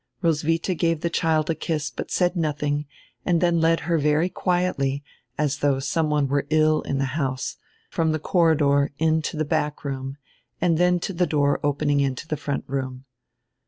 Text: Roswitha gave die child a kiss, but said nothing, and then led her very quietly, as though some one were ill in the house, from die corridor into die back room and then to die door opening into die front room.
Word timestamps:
Roswitha 0.23 0.73
gave 0.73 1.01
die 1.01 1.09
child 1.09 1.51
a 1.51 1.53
kiss, 1.53 1.91
but 1.91 2.09
said 2.09 2.35
nothing, 2.35 2.87
and 3.23 3.39
then 3.39 3.61
led 3.61 3.81
her 3.81 3.99
very 3.99 4.29
quietly, 4.29 5.03
as 5.37 5.59
though 5.59 5.77
some 5.79 6.09
one 6.09 6.27
were 6.27 6.47
ill 6.49 6.81
in 6.81 6.97
the 6.97 7.05
house, 7.13 7.57
from 7.91 8.11
die 8.11 8.17
corridor 8.17 8.91
into 8.97 9.37
die 9.37 9.43
back 9.43 9.85
room 9.85 10.17
and 10.59 10.79
then 10.79 10.99
to 10.99 11.13
die 11.13 11.25
door 11.25 11.59
opening 11.63 11.99
into 11.99 12.27
die 12.27 12.35
front 12.35 12.63
room. 12.65 13.05